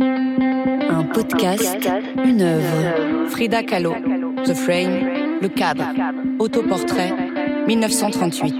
[0.00, 1.88] Un podcast,
[2.24, 3.28] une œuvre.
[3.28, 3.92] Frida Kahlo,
[4.44, 5.84] The Frame, Le Cadre,
[6.40, 7.12] Autoportrait,
[7.68, 8.54] 1938.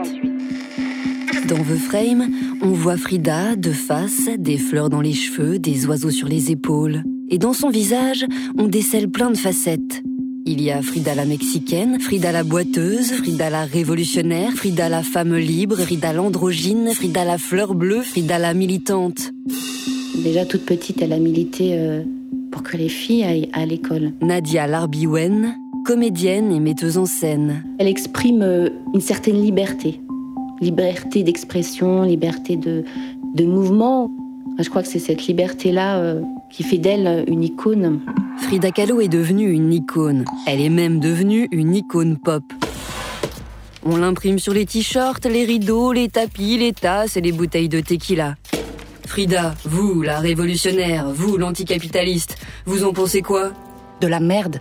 [1.48, 2.30] Dans The Frame,
[2.62, 7.02] on voit Frida de face, des fleurs dans les cheveux, des oiseaux sur les épaules.
[7.30, 8.24] Et dans son visage,
[8.56, 10.02] on décèle plein de facettes.
[10.46, 15.34] Il y a Frida la mexicaine, Frida la boiteuse, Frida la révolutionnaire, Frida la femme
[15.34, 19.32] libre, Frida l'androgyne, Frida la fleur bleue, Frida la militante.
[20.22, 22.02] Déjà toute petite, elle a milité euh,
[22.52, 24.12] pour que les filles aillent à l'école.
[24.22, 27.64] Nadia Larbiwen, comédienne et metteuse en scène.
[27.78, 30.00] Elle exprime euh, une certaine liberté.
[30.60, 32.84] Liberté d'expression, liberté de,
[33.34, 34.08] de mouvement.
[34.58, 38.00] Je crois que c'est cette liberté-là euh, qui fait d'elle une icône.
[38.38, 40.24] Frida Kahlo est devenue une icône.
[40.46, 42.44] Elle est même devenue une icône pop.
[43.84, 47.80] On l'imprime sur les t-shirts, les rideaux, les tapis, les tasses et les bouteilles de
[47.80, 48.36] tequila.
[49.06, 52.36] Frida, vous, la révolutionnaire, vous, l'anticapitaliste,
[52.66, 53.52] vous en pensez quoi?
[54.00, 54.60] De la merde.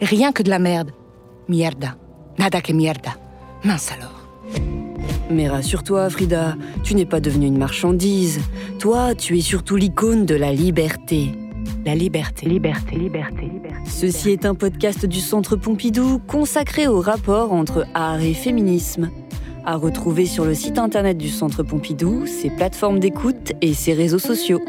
[0.00, 0.90] Rien que de la merde.
[1.48, 1.96] Mierda.
[2.38, 3.16] Nada que mierda.
[3.64, 4.26] Mince alors.
[5.30, 8.40] Mais rassure-toi, Frida, tu n'es pas devenue une marchandise.
[8.78, 11.32] Toi, tu es surtout l'icône de la liberté.
[11.84, 12.48] La liberté.
[12.48, 13.80] Liberté, liberté, liberté.
[13.86, 19.10] Ceci est un podcast du Centre Pompidou consacré au rapport entre art et féminisme.
[19.64, 24.18] À retrouver sur le site internet du Centre Pompidou, ses plateformes d'écoute et ses réseaux
[24.18, 24.60] sociaux.